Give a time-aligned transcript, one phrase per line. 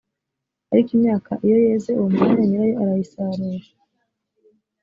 [0.71, 3.65] ariko imyaka iyo yeze uwo mwanya nyirayo arayisarura